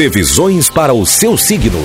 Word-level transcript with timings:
Previsões 0.00 0.70
para 0.70 0.94
o 0.94 1.04
seu 1.04 1.36
signo. 1.36 1.78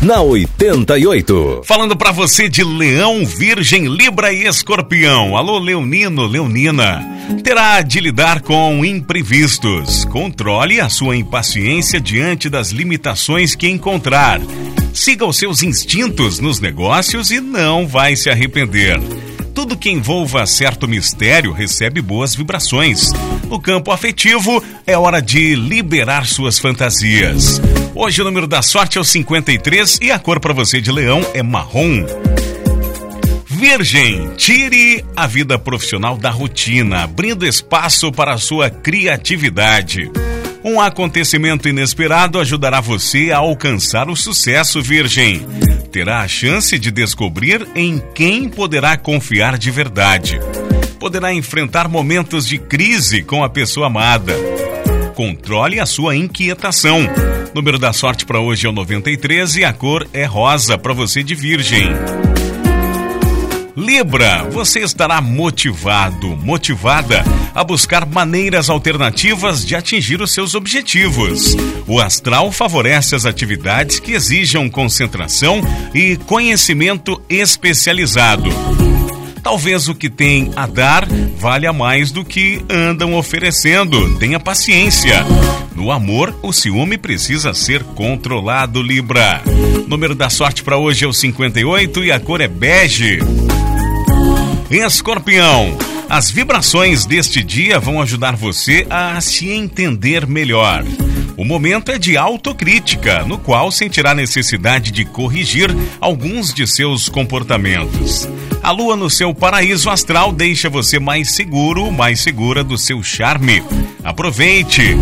Na 0.00 0.22
88. 0.22 1.60
Falando 1.66 1.94
para 1.94 2.10
você 2.10 2.48
de 2.48 2.64
Leão, 2.64 3.26
Virgem, 3.26 3.86
Libra 3.86 4.32
e 4.32 4.46
Escorpião. 4.46 5.36
Alô, 5.36 5.58
Leonino, 5.58 6.26
Leonina. 6.26 7.04
Terá 7.42 7.82
de 7.82 8.00
lidar 8.00 8.40
com 8.40 8.82
imprevistos. 8.82 10.06
Controle 10.06 10.80
a 10.80 10.88
sua 10.88 11.18
impaciência 11.18 12.00
diante 12.00 12.48
das 12.48 12.70
limitações 12.70 13.54
que 13.54 13.68
encontrar. 13.68 14.40
Siga 14.94 15.26
os 15.26 15.36
seus 15.36 15.62
instintos 15.62 16.38
nos 16.38 16.60
negócios 16.60 17.30
e 17.30 17.42
não 17.42 17.86
vai 17.86 18.16
se 18.16 18.30
arrepender. 18.30 18.98
Tudo 19.54 19.76
que 19.76 19.88
envolva 19.88 20.44
certo 20.46 20.88
mistério 20.88 21.52
recebe 21.52 22.02
boas 22.02 22.34
vibrações. 22.34 23.12
No 23.48 23.60
campo 23.60 23.92
afetivo, 23.92 24.62
é 24.84 24.98
hora 24.98 25.22
de 25.22 25.54
liberar 25.54 26.26
suas 26.26 26.58
fantasias. 26.58 27.60
Hoje 27.94 28.20
o 28.20 28.24
número 28.24 28.48
da 28.48 28.62
sorte 28.62 28.98
é 28.98 29.00
o 29.00 29.04
53 29.04 30.00
e 30.02 30.10
a 30.10 30.18
cor 30.18 30.40
para 30.40 30.52
você 30.52 30.80
de 30.80 30.90
leão 30.90 31.24
é 31.32 31.42
marrom. 31.42 32.04
Virgem, 33.46 34.30
tire 34.36 35.04
a 35.14 35.28
vida 35.28 35.56
profissional 35.56 36.18
da 36.18 36.30
rotina, 36.30 37.04
abrindo 37.04 37.46
espaço 37.46 38.10
para 38.10 38.34
a 38.34 38.38
sua 38.38 38.68
criatividade. 38.68 40.10
Um 40.64 40.80
acontecimento 40.80 41.68
inesperado 41.68 42.40
ajudará 42.40 42.80
você 42.80 43.30
a 43.30 43.38
alcançar 43.38 44.10
o 44.10 44.16
sucesso, 44.16 44.82
Virgem. 44.82 45.46
Terá 45.94 46.22
a 46.22 46.26
chance 46.26 46.76
de 46.76 46.90
descobrir 46.90 47.68
em 47.72 48.02
quem 48.16 48.48
poderá 48.48 48.96
confiar 48.96 49.56
de 49.56 49.70
verdade. 49.70 50.40
Poderá 50.98 51.32
enfrentar 51.32 51.86
momentos 51.86 52.48
de 52.48 52.58
crise 52.58 53.22
com 53.22 53.44
a 53.44 53.48
pessoa 53.48 53.86
amada. 53.86 54.34
Controle 55.14 55.78
a 55.78 55.86
sua 55.86 56.16
inquietação. 56.16 56.98
Número 57.54 57.78
da 57.78 57.92
sorte 57.92 58.26
para 58.26 58.40
hoje 58.40 58.66
é 58.66 58.68
o 58.68 58.72
93 58.72 59.54
e 59.54 59.64
a 59.64 59.72
cor 59.72 60.04
é 60.12 60.24
rosa 60.24 60.76
para 60.76 60.92
você 60.92 61.22
de 61.22 61.36
Virgem. 61.36 61.86
Libra, 63.76 64.44
você 64.50 64.80
estará 64.80 65.20
motivado, 65.20 66.36
motivada 66.36 67.24
a 67.52 67.64
buscar 67.64 68.06
maneiras 68.06 68.70
alternativas 68.70 69.66
de 69.66 69.74
atingir 69.74 70.22
os 70.22 70.32
seus 70.32 70.54
objetivos. 70.54 71.56
O 71.86 71.98
astral 71.98 72.52
favorece 72.52 73.16
as 73.16 73.26
atividades 73.26 73.98
que 73.98 74.12
exijam 74.12 74.70
concentração 74.70 75.60
e 75.92 76.16
conhecimento 76.16 77.20
especializado. 77.28 78.48
Talvez 79.42 79.88
o 79.88 79.94
que 79.94 80.08
tem 80.08 80.52
a 80.56 80.66
dar 80.66 81.06
valha 81.36 81.72
mais 81.72 82.10
do 82.10 82.24
que 82.24 82.64
andam 82.70 83.14
oferecendo. 83.14 84.16
Tenha 84.18 84.40
paciência. 84.40 85.22
No 85.74 85.90
amor, 85.90 86.34
o 86.42 86.52
ciúme 86.52 86.96
precisa 86.96 87.52
ser 87.52 87.82
controlado, 87.82 88.80
Libra. 88.80 89.42
Número 89.86 90.14
da 90.14 90.30
sorte 90.30 90.62
para 90.62 90.78
hoje 90.78 91.04
é 91.04 91.08
o 91.08 91.12
58 91.12 92.04
e 92.04 92.12
a 92.12 92.18
cor 92.18 92.40
é 92.40 92.48
bege. 92.48 93.18
Escorpião, 94.70 95.76
as 96.08 96.30
vibrações 96.30 97.04
deste 97.04 97.42
dia 97.42 97.78
vão 97.78 98.00
ajudar 98.00 98.34
você 98.34 98.86
a 98.88 99.20
se 99.20 99.50
entender 99.50 100.26
melhor. 100.26 100.84
O 101.36 101.44
momento 101.44 101.90
é 101.90 101.98
de 101.98 102.16
autocrítica, 102.16 103.24
no 103.24 103.38
qual 103.38 103.70
sentirá 103.70 104.14
necessidade 104.14 104.90
de 104.90 105.04
corrigir 105.04 105.70
alguns 106.00 106.52
de 106.52 106.66
seus 106.66 107.08
comportamentos. 107.08 108.28
A 108.62 108.70
lua 108.70 108.96
no 108.96 109.10
seu 109.10 109.34
paraíso 109.34 109.90
astral 109.90 110.32
deixa 110.32 110.70
você 110.70 110.98
mais 110.98 111.32
seguro, 111.32 111.90
mais 111.92 112.20
segura 112.20 112.64
do 112.64 112.78
seu 112.78 113.02
charme. 113.02 113.62
Aproveite! 114.02 114.96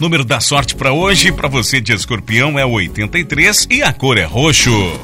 Número 0.00 0.24
da 0.24 0.40
sorte 0.40 0.74
para 0.74 0.92
hoje, 0.92 1.30
para 1.30 1.46
você 1.46 1.80
de 1.80 1.92
escorpião, 1.92 2.58
é 2.58 2.64
83 2.64 3.68
e 3.70 3.82
a 3.82 3.92
cor 3.92 4.16
é 4.16 4.24
roxo. 4.24 5.00